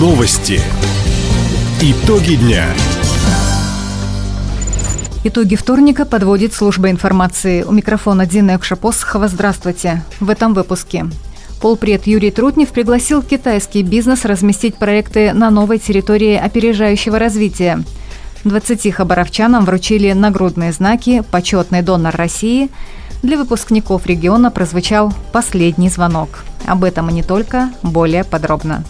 Новости. 0.00 0.58
Итоги 1.82 2.36
дня. 2.36 2.64
Итоги 5.24 5.56
вторника 5.56 6.06
подводит 6.06 6.54
служба 6.54 6.88
информации. 6.88 7.64
У 7.64 7.72
микрофона 7.72 8.24
Дина 8.24 8.56
Экшапосхова. 8.56 9.28
Здравствуйте. 9.28 10.02
В 10.18 10.30
этом 10.30 10.54
выпуске. 10.54 11.04
Полпред 11.60 12.06
Юрий 12.06 12.30
Трутнев 12.30 12.70
пригласил 12.70 13.22
китайский 13.22 13.82
бизнес 13.82 14.24
разместить 14.24 14.76
проекты 14.76 15.34
на 15.34 15.50
новой 15.50 15.78
территории 15.78 16.34
опережающего 16.34 17.18
развития. 17.18 17.84
20 18.44 18.94
хабаровчанам 18.94 19.66
вручили 19.66 20.12
нагрудные 20.12 20.72
знаки 20.72 21.22
«Почетный 21.30 21.82
донор 21.82 22.16
России», 22.16 22.70
для 23.22 23.36
выпускников 23.36 24.06
региона 24.06 24.50
прозвучал 24.50 25.12
последний 25.30 25.90
звонок. 25.90 26.30
Об 26.66 26.84
этом 26.84 27.10
и 27.10 27.12
не 27.12 27.22
только, 27.22 27.68
более 27.82 28.24
подробно. 28.24 28.82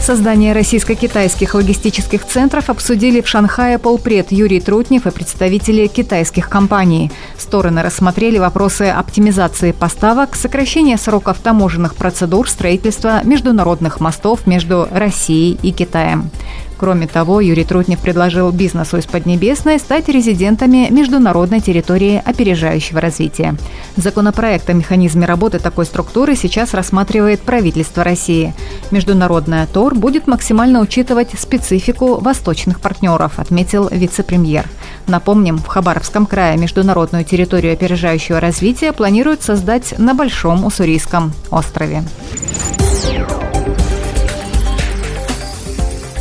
Создание 0.00 0.54
российско-китайских 0.54 1.54
логистических 1.54 2.24
центров 2.24 2.70
обсудили 2.70 3.20
в 3.20 3.28
Шанхае 3.28 3.78
полпред 3.78 4.32
Юрий 4.32 4.58
Трутнев 4.58 5.06
и 5.06 5.10
представители 5.10 5.86
китайских 5.88 6.48
компаний. 6.48 7.12
Стороны 7.36 7.82
рассмотрели 7.82 8.38
вопросы 8.38 8.88
оптимизации 8.88 9.72
поставок, 9.72 10.36
сокращения 10.36 10.96
сроков 10.96 11.38
таможенных 11.40 11.94
процедур, 11.94 12.48
строительства 12.48 13.20
международных 13.24 14.00
мостов 14.00 14.46
между 14.46 14.88
Россией 14.90 15.58
и 15.62 15.70
Китаем. 15.70 16.30
Кроме 16.80 17.06
того, 17.06 17.42
Юрий 17.42 17.64
Трутнев 17.64 18.00
предложил 18.00 18.50
бизнесу 18.52 18.96
из 18.96 19.04
Поднебесной 19.04 19.78
стать 19.78 20.08
резидентами 20.08 20.88
международной 20.90 21.60
территории 21.60 22.22
опережающего 22.24 23.02
развития. 23.02 23.54
Законопроект 23.96 24.70
о 24.70 24.72
механизме 24.72 25.26
работы 25.26 25.58
такой 25.58 25.84
структуры 25.84 26.34
сейчас 26.36 26.72
рассматривает 26.72 27.42
правительство 27.42 28.02
России. 28.02 28.54
Международная 28.90 29.66
ТОР 29.66 29.94
будет 29.94 30.26
максимально 30.26 30.80
учитывать 30.80 31.38
специфику 31.38 32.14
восточных 32.14 32.80
партнеров, 32.80 33.38
отметил 33.38 33.86
вице-премьер. 33.90 34.64
Напомним, 35.06 35.58
в 35.58 35.66
Хабаровском 35.66 36.24
крае 36.24 36.56
международную 36.56 37.26
территорию 37.26 37.74
опережающего 37.74 38.40
развития 38.40 38.94
планируют 38.94 39.42
создать 39.42 39.98
на 39.98 40.14
Большом 40.14 40.64
Уссурийском 40.64 41.34
острове. 41.50 42.04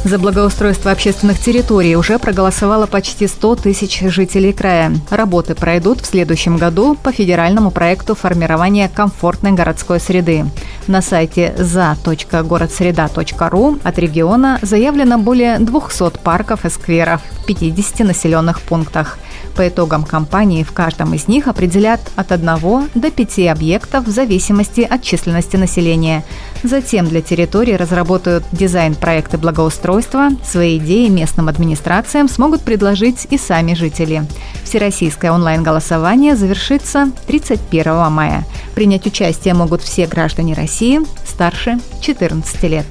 За 0.06 0.18
благоустройство 0.18 0.92
общественных 0.92 1.40
территорий 1.40 1.98
уже 1.98 2.20
проголосовало 2.20 2.86
почти 2.86 3.28
100 3.28 3.58
тысяч 3.58 4.00
жителей 4.00 4.54
края. 4.54 4.94
Работы 5.10 5.56
пройдут 5.56 6.00
в 6.02 6.06
следующем 6.06 6.56
году 6.56 6.96
по 6.96 7.12
федеральному 7.12 7.70
проекту 7.70 8.16
формирования 8.16 8.88
комфортной 8.88 9.52
городской 9.52 10.00
среды. 10.00 10.46
На 10.88 11.02
сайте 11.02 11.54
за.городсреда.ру 11.58 13.80
от 13.84 14.00
региона 14.00 14.58
заявлено 14.62 15.18
более 15.18 15.60
200 15.60 16.20
парков 16.24 16.64
и 16.64 16.70
скверов 16.70 17.20
в 17.42 17.46
50 17.46 18.08
населенных 18.08 18.62
пунктах– 18.62 19.20
по 19.50 19.68
итогам 19.68 20.04
кампании 20.04 20.64
в 20.64 20.72
каждом 20.72 21.14
из 21.14 21.28
них 21.28 21.48
определят 21.48 22.00
от 22.16 22.32
1 22.32 22.90
до 22.96 23.12
5 23.12 23.48
объектов 23.48 24.06
в 24.06 24.10
зависимости 24.10 24.82
от 24.82 25.04
численности 25.04 25.56
населения. 25.58 26.24
Затем 26.64 27.08
для 27.08 27.22
территории 27.22 27.74
разработают 27.74 28.44
дизайн-проекты 28.52 29.38
благоустройства. 29.38 30.30
Свои 30.44 30.78
идеи 30.78 31.10
местным 31.10 31.48
администрациям 31.48 32.30
смогут 32.30 32.62
предложить 32.62 33.28
и 33.30 33.38
сами 33.38 33.74
жители. 33.74 34.24
Всероссийское 34.64 35.32
онлайн-голосование 35.32 36.36
завершится 36.36 37.12
31 37.28 38.12
мая. 38.12 38.46
Принять 38.76 39.06
участие 39.06 39.54
могут 39.54 39.82
все 39.82 40.08
граждане 40.08 40.54
России 40.54 41.02
старше 41.26 41.80
14 42.02 42.64
лет. 42.64 42.86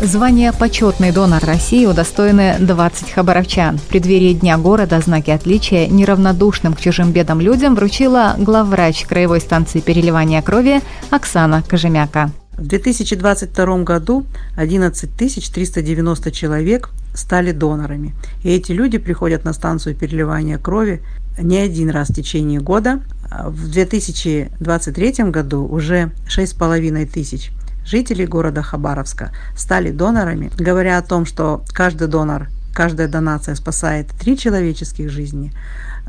Звание 0.00 0.52
«Почетный 0.52 1.10
донор 1.10 1.44
России» 1.44 1.84
удостоены 1.84 2.54
20 2.60 3.10
хабаровчан. 3.10 3.78
В 3.78 3.82
преддверии 3.82 4.32
Дня 4.32 4.56
города 4.56 5.00
знаки 5.00 5.30
отличия 5.30 5.88
неравнодушным 5.88 6.74
к 6.74 6.80
чужим 6.80 7.10
бедам 7.10 7.40
людям 7.40 7.74
вручила 7.74 8.36
главврач 8.38 9.06
краевой 9.06 9.40
станции 9.40 9.80
переливания 9.80 10.40
крови 10.40 10.82
Оксана 11.10 11.64
Кожемяка. 11.68 12.30
В 12.52 12.64
2022 12.64 13.78
году 13.82 14.24
11 14.56 15.10
390 15.16 16.30
человек 16.30 16.90
стали 17.12 17.50
донорами. 17.50 18.14
И 18.44 18.50
эти 18.50 18.70
люди 18.70 18.98
приходят 18.98 19.44
на 19.44 19.52
станцию 19.52 19.96
переливания 19.96 20.58
крови 20.58 21.02
не 21.40 21.56
один 21.56 21.90
раз 21.90 22.10
в 22.10 22.14
течение 22.14 22.60
года. 22.60 23.00
В 23.30 23.68
2023 23.68 25.12
году 25.24 25.66
уже 25.66 26.12
6,5 26.28 27.06
тысяч 27.06 27.50
жителей 27.88 28.26
города 28.26 28.62
Хабаровска 28.62 29.32
стали 29.56 29.90
донорами, 29.90 30.50
говоря 30.58 30.98
о 30.98 31.02
том, 31.02 31.24
что 31.24 31.64
каждый 31.72 32.08
донор, 32.08 32.48
каждая 32.74 33.08
донация 33.08 33.54
спасает 33.54 34.08
три 34.20 34.36
человеческих 34.36 35.10
жизни, 35.10 35.52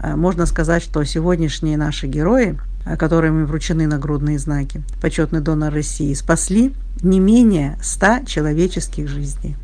э, 0.02 0.16
можно 0.16 0.46
сказать, 0.46 0.84
что 0.84 1.04
сегодняшние 1.04 1.78
наши 1.78 2.08
герои, 2.08 2.60
э, 2.86 2.98
которым 2.98 3.46
вручены 3.46 3.88
нагрудные 3.88 4.40
знаки, 4.40 4.84
почетный 5.02 5.40
донор 5.40 5.74
России, 5.74 6.14
спасли 6.14 6.74
не 7.02 7.20
менее 7.20 7.78
100 7.82 8.26
человеческих 8.26 9.08
жизней. 9.08 9.56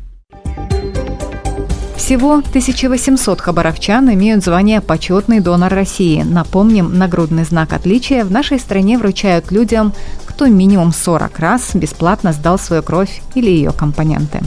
Всего 2.06 2.34
1800 2.34 3.40
хабаровчан 3.40 4.14
имеют 4.14 4.44
звание 4.44 4.80
«Почетный 4.80 5.40
донор 5.40 5.74
России». 5.74 6.22
Напомним, 6.22 6.96
нагрудный 6.96 7.42
знак 7.42 7.72
отличия 7.72 8.24
в 8.24 8.30
нашей 8.30 8.60
стране 8.60 8.96
вручают 8.96 9.50
людям, 9.50 9.92
кто 10.24 10.46
минимум 10.46 10.92
40 10.92 11.36
раз 11.40 11.74
бесплатно 11.74 12.32
сдал 12.32 12.60
свою 12.60 12.84
кровь 12.84 13.22
или 13.34 13.50
ее 13.50 13.72
компоненты. 13.72 14.38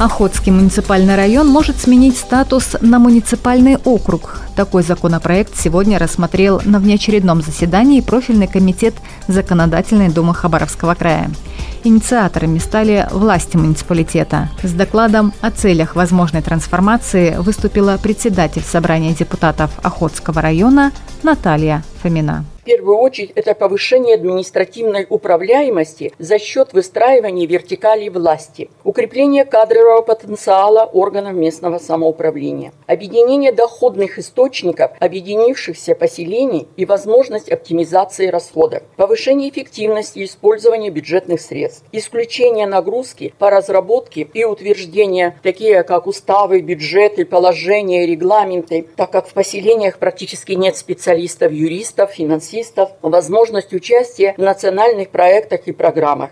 Охотский 0.00 0.50
муниципальный 0.50 1.14
район 1.14 1.46
может 1.46 1.76
сменить 1.76 2.18
статус 2.18 2.74
на 2.80 2.98
муниципальный 2.98 3.76
округ. 3.76 4.40
Такой 4.56 4.82
законопроект 4.82 5.56
сегодня 5.56 6.00
рассмотрел 6.00 6.60
на 6.64 6.80
внеочередном 6.80 7.42
заседании 7.42 8.00
профильный 8.00 8.48
комитет 8.48 8.94
Законодательной 9.28 10.08
Думы 10.08 10.34
Хабаровского 10.34 10.96
края. 10.96 11.30
Инициаторами 11.86 12.58
стали 12.58 13.06
власти 13.12 13.56
муниципалитета. 13.56 14.48
С 14.60 14.72
докладом 14.72 15.32
о 15.40 15.52
целях 15.52 15.94
возможной 15.94 16.42
трансформации 16.42 17.36
выступила 17.36 17.96
председатель 17.96 18.62
собрания 18.62 19.14
депутатов 19.14 19.70
Охотского 19.84 20.42
района 20.42 20.90
Наталья 21.22 21.84
Фомина 22.02 22.44
первую 22.66 22.98
очередь 22.98 23.30
это 23.36 23.54
повышение 23.54 24.16
административной 24.16 25.06
управляемости 25.08 26.12
за 26.18 26.38
счет 26.38 26.72
выстраивания 26.72 27.46
вертикали 27.46 28.08
власти, 28.08 28.68
укрепление 28.82 29.44
кадрового 29.44 30.02
потенциала 30.02 30.84
органов 30.84 31.34
местного 31.34 31.78
самоуправления, 31.78 32.72
объединение 32.88 33.52
доходных 33.52 34.18
источников 34.18 34.90
объединившихся 34.98 35.94
поселений 35.94 36.66
и 36.76 36.84
возможность 36.84 37.48
оптимизации 37.48 38.26
расходов, 38.26 38.82
повышение 38.96 39.48
эффективности 39.50 40.24
использования 40.24 40.90
бюджетных 40.90 41.40
средств, 41.40 41.84
исключение 41.92 42.66
нагрузки 42.66 43.32
по 43.38 43.48
разработке 43.48 44.28
и 44.34 44.44
утверждение 44.44 45.38
такие 45.44 45.84
как 45.84 46.08
уставы, 46.08 46.60
бюджеты, 46.62 47.24
положения, 47.24 48.06
регламенты, 48.06 48.88
так 48.96 49.12
как 49.12 49.28
в 49.28 49.34
поселениях 49.34 49.98
практически 49.98 50.52
нет 50.52 50.76
специалистов-юристов, 50.76 52.10
финансистов, 52.10 52.55
финансистов 52.56 52.90
возможность 53.02 53.72
участия 53.72 54.34
в 54.36 54.40
национальных 54.40 55.10
проектах 55.10 55.60
и 55.66 55.72
программах. 55.72 56.30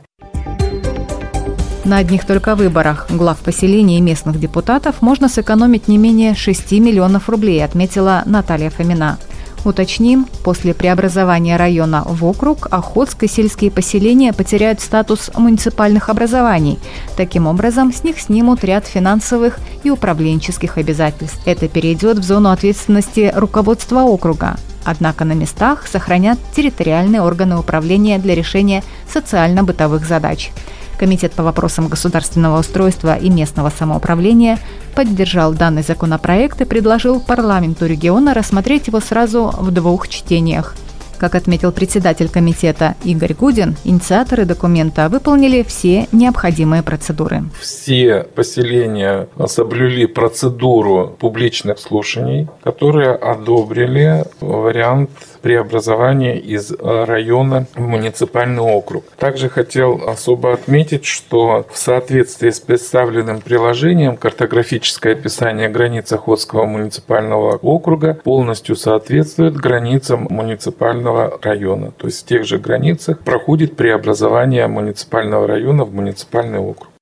На 1.85 1.99
одних 1.99 2.27
только 2.27 2.55
выборах 2.55 3.07
глав 3.11 3.39
поселений 3.41 3.99
и 3.99 4.01
местных 4.01 4.41
депутатов 4.41 5.03
можно 5.03 5.29
сэкономить 5.29 5.87
не 5.87 5.99
менее 5.99 6.35
6 6.35 6.73
миллионов 6.73 7.29
рублей, 7.29 7.63
отметила 7.63 8.23
Наталья 8.25 8.71
Фомина. 8.71 9.19
Уточним, 9.67 10.27
после 10.45 10.75
преобразования 10.75 11.57
района 11.57 12.05
в 12.07 12.25
округ 12.25 12.69
Охотск 12.71 13.25
сельские 13.29 13.71
поселения 13.71 14.33
потеряют 14.33 14.81
статус 14.81 15.31
муниципальных 15.35 16.09
образований. 16.11 16.79
Таким 17.17 17.47
образом, 17.47 17.93
с 17.93 18.03
них 18.05 18.21
снимут 18.21 18.65
ряд 18.65 18.87
финансовых 18.87 19.59
и 19.83 19.91
управленческих 19.91 20.79
обязательств. 20.79 21.41
Это 21.47 21.69
перейдет 21.69 22.19
в 22.19 22.23
зону 22.23 22.51
ответственности 22.51 23.33
руководства 23.35 24.03
округа. 24.03 24.57
Однако 24.85 25.25
на 25.25 25.33
местах 25.33 25.87
сохранят 25.87 26.39
территориальные 26.55 27.23
органы 27.23 27.59
управления 27.59 28.19
для 28.19 28.35
решения 28.35 28.83
социально-бытовых 29.11 30.07
задач. 30.07 30.51
Комитет 30.99 31.33
по 31.33 31.43
вопросам 31.43 31.89
государственного 31.89 32.61
устройства 32.61 33.17
и 33.17 33.29
местного 33.29 33.71
самоуправления 33.71 34.59
поддержал 34.95 35.53
данный 35.53 35.83
законопроект 35.83 36.61
и 36.61 36.65
предложил 36.65 37.21
парламенту 37.21 37.87
региона 37.87 38.33
рассмотреть 38.33 38.87
его 38.87 39.01
сразу 39.01 39.53
в 39.59 39.71
двух 39.73 40.09
чтениях. 40.09 40.77
Как 41.19 41.35
отметил 41.35 41.73
председатель 41.73 42.29
комитета 42.29 42.95
Игорь 43.05 43.35
Гудин, 43.35 43.77
инициаторы 43.85 44.45
документа 44.45 45.09
выполнили 45.09 45.63
все 45.63 46.09
необходимые 46.13 46.83
процедуры. 46.83 47.45
Все 47.61 48.27
поселения 48.35 49.29
соблюли 49.47 50.07
процедуру 50.07 51.17
публичных 51.19 51.79
слушаний, 51.79 52.49
которые 52.63 53.13
одобрили 53.13 54.25
вариант 54.41 55.11
преобразования 55.45 56.39
из 56.39 56.73
района 56.81 57.67
в 57.75 57.87
муниципальный 57.87 58.63
округ. 58.63 59.05
Также 59.19 59.51
хотел 59.51 60.09
особо 60.09 60.55
отметить, 60.55 61.05
что 61.05 61.67
в 61.71 61.77
соответствии 61.77 62.49
с 62.49 62.61
представленным 62.61 63.43
приложением 63.43 64.17
картографическое 64.17 65.13
описание 65.13 65.69
границ 65.69 66.11
Охотского 66.13 66.65
муниципального 66.65 67.57
округа 67.59 68.15
полностью 68.25 68.75
соответствует 68.75 69.55
границам 69.55 70.29
муниципального 70.31 71.39
района. 71.43 71.91
То 71.91 72.07
есть 72.07 72.23
в 72.23 72.27
тех 72.27 72.47
же 72.47 72.57
границах 72.57 73.21
проходит 73.21 73.77
преобразование 73.77 74.67
муниципального 74.67 75.47
района 75.47 75.85
в 75.85 75.95
муниципальный 75.95 76.59
округ. 76.59 76.94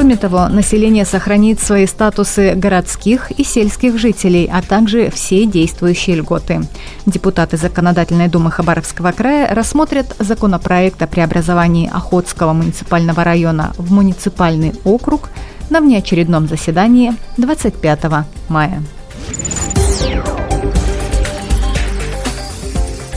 Кроме 0.00 0.16
того, 0.16 0.48
население 0.48 1.04
сохранит 1.04 1.60
свои 1.60 1.84
статусы 1.84 2.54
городских 2.54 3.32
и 3.32 3.44
сельских 3.44 3.98
жителей, 3.98 4.48
а 4.50 4.62
также 4.62 5.10
все 5.10 5.44
действующие 5.44 6.16
льготы. 6.16 6.62
Депутаты 7.04 7.58
Законодательной 7.58 8.28
думы 8.28 8.50
Хабаровского 8.50 9.12
края 9.12 9.54
рассмотрят 9.54 10.16
законопроект 10.18 11.02
о 11.02 11.06
преобразовании 11.06 11.90
Охотского 11.92 12.54
муниципального 12.54 13.22
района 13.24 13.74
в 13.76 13.92
муниципальный 13.92 14.72
округ 14.84 15.28
на 15.68 15.82
внеочередном 15.82 16.48
заседании 16.48 17.12
25 17.36 18.00
мая. 18.48 18.82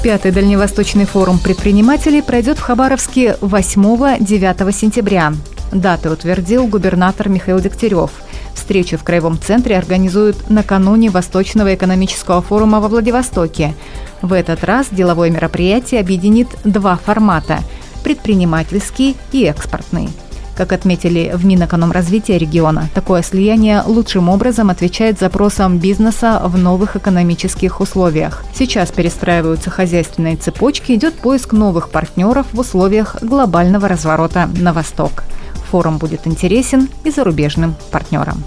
Пятый 0.03 0.33
Дальневосточный 0.33 1.05
форум 1.05 1.39
предпринимателей 1.39 2.21
пройдет 2.21 2.57
в 2.57 2.61
Хабаровске 2.61 3.37
8-9 3.39 4.71
сентября. 4.73 5.31
Даты 5.73 6.11
утвердил 6.11 6.67
губернатор 6.67 7.29
Михаил 7.29 7.59
Дегтярев. 7.59 8.11
Встречу 8.53 8.97
в 8.97 9.03
Краевом 9.03 9.39
центре 9.39 9.77
организуют 9.77 10.49
накануне 10.49 11.09
Восточного 11.09 11.73
экономического 11.73 12.41
форума 12.41 12.79
во 12.79 12.87
Владивостоке. 12.87 13.73
В 14.21 14.33
этот 14.33 14.63
раз 14.63 14.87
деловое 14.91 15.31
мероприятие 15.31 15.99
объединит 15.99 16.47
два 16.63 16.95
формата– 16.95 17.59
предпринимательский 18.03 19.17
и 19.31 19.43
экспортный. 19.45 20.09
Как 20.55 20.71
отметили 20.71 21.31
в 21.33 21.43
Минэкономразвития 21.43 22.37
региона, 22.37 22.87
такое 22.93 23.23
слияние 23.23 23.81
лучшим 23.83 24.29
образом 24.29 24.69
отвечает 24.69 25.17
запросам 25.17 25.79
бизнеса 25.79 26.39
в 26.45 26.55
новых 26.59 26.95
экономических 26.95 27.81
условиях. 27.81 28.43
Сейчас 28.53 28.91
перестраиваются 28.91 29.71
хозяйственные 29.71 30.35
цепочки, 30.35 30.91
идет 30.91 31.15
поиск 31.15 31.53
новых 31.53 31.89
партнеров 31.89 32.45
в 32.53 32.59
условиях 32.59 33.17
глобального 33.23 33.87
разворота 33.87 34.47
на 34.55 34.73
восток. 34.73 35.23
Форум 35.73 35.97
будет 35.97 36.27
интересен 36.27 36.87
и 37.03 37.09
зарубежным 37.09 37.73
партнерам. 37.91 38.43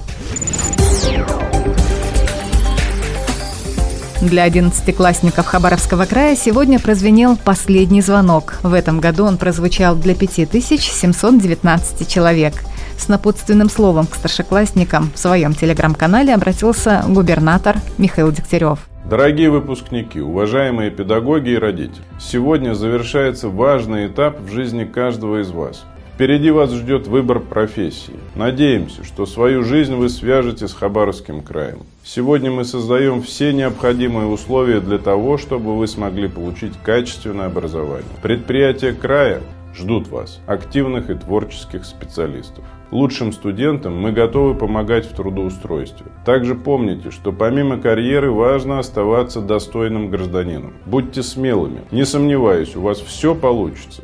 Для 4.23 4.45
одиннадцатиклассников 4.45 5.45
Хабаровского 5.45 6.05
края 6.05 6.37
сегодня 6.37 6.79
прозвенел 6.79 7.37
последний 7.37 8.01
звонок. 8.01 8.61
В 8.63 8.73
этом 8.73 9.01
году 9.01 9.25
он 9.25 9.39
прозвучал 9.39 9.97
для 9.97 10.15
5719 10.15 12.09
человек. 12.09 12.55
С 12.97 13.09
напутственным 13.09 13.71
словом 13.71 14.07
к 14.07 14.15
старшеклассникам 14.15 15.11
в 15.13 15.19
своем 15.19 15.53
телеграм-канале 15.53 16.33
обратился 16.33 17.03
губернатор 17.09 17.79
Михаил 17.99 18.31
Дегтярев. 18.31 18.79
Дорогие 19.11 19.51
выпускники, 19.51 20.21
уважаемые 20.21 20.93
педагоги 20.93 21.51
и 21.51 21.59
родители, 21.59 22.05
сегодня 22.21 22.75
завершается 22.75 23.49
важный 23.49 24.07
этап 24.07 24.39
в 24.39 24.53
жизни 24.53 24.85
каждого 24.85 25.41
из 25.41 25.51
вас– 25.51 25.85
Впереди 26.17 26.51
вас 26.51 26.73
ждет 26.73 27.07
выбор 27.09 27.41
профессии. 27.41 28.15
Надеемся, 28.35 29.05
что 29.05 29.27
свою 29.27 29.63
жизнь 29.63 29.95
вы 29.95 30.09
свяжете 30.09 30.67
с 30.67 30.73
Хабаровским 30.73 31.43
краем. 31.43 31.81
Сегодня 32.03 32.51
мы 32.51 32.65
создаем 32.65 33.21
все 33.21 33.53
необходимые 33.53 34.27
условия 34.27 34.81
для 34.81 34.97
того, 34.97 35.37
чтобы 35.37 35.77
вы 35.77 35.87
смогли 35.87 36.27
получить 36.27 36.73
качественное 36.83 37.49
образование. 37.49 38.09
Предприятия 38.23 38.95
края 38.95 39.43
ждут 39.75 40.09
вас, 40.09 40.41
активных 40.47 41.11
и 41.11 41.15
творческих 41.17 41.85
специалистов. 41.85 42.65
Лучшим 42.91 43.31
студентам 43.31 44.01
мы 44.01 44.11
готовы 44.11 44.55
помогать 44.55 45.05
в 45.05 45.15
трудоустройстве. 45.15 46.07
Также 46.25 46.55
помните, 46.55 47.11
что 47.11 47.31
помимо 47.31 47.77
карьеры 47.77 48.31
важно 48.31 48.79
оставаться 48.79 49.43
достойным 49.43 50.09
гражданином. 50.09 50.73
Будьте 50.87 51.23
смелыми. 51.23 51.83
Не 51.91 52.07
сомневаюсь, 52.07 52.75
у 52.75 52.81
вас 52.81 53.01
все 53.01 53.35
получится. 53.35 54.03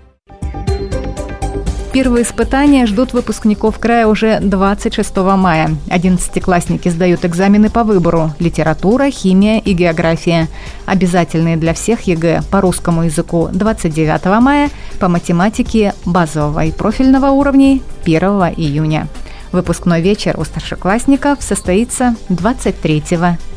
Первые 1.93 2.25
испытания 2.25 2.87
ждут 2.87 3.13
выпускников 3.13 3.79
края 3.79 4.07
уже 4.07 4.41
26 4.41 5.15
мая. 5.37 5.77
Одиннадцатиклассники 5.91 6.89
сдают 6.89 7.27
экзамены 7.27 7.69
по 7.69 7.85
выбору– 7.85 8.31
литература, 8.39 9.11
химия 9.11 9.59
и 9.59 9.75
география. 9.75 10.49
Обязательные 10.87 11.59
для 11.59 11.75
всех 11.75 12.01
ЕГЭ 12.03 12.45
по 12.51 12.63
русскому 12.63 13.03
языку 13.03 13.51
29 13.53 14.25
мая, 14.41 14.71
по 15.01 15.09
математике 15.09 15.93
базового 16.07 16.65
и 16.65 16.73
профильного 16.73 17.27
уровней 17.27 17.83
1 18.07 18.23
июня. 18.57 19.09
Выпускной 19.53 20.01
вечер 20.01 20.41
у 20.41 20.45
старшеклассников 20.45 21.43
состоится 21.43 22.17
23 22.31 23.03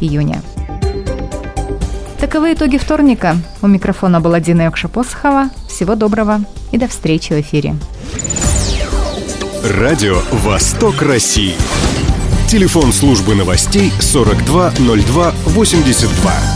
июня. 0.02 0.42
Таковы 2.26 2.54
итоги 2.54 2.78
вторника. 2.78 3.38
У 3.62 3.68
микрофона 3.68 4.20
была 4.20 4.40
Дина 4.40 4.64
Якша-Посохова. 4.64 5.52
Всего 5.70 5.94
доброго 5.94 6.42
и 6.72 6.78
до 6.80 6.88
встречи 6.88 7.34
в 7.34 7.42
эфире. 7.42 7.76
Радио 9.64 10.18
«Восток 10.32 11.04
России». 11.04 11.54
Телефон 12.48 12.94
службы 12.94 13.36
новостей 13.36 13.92
420282. 14.00 16.55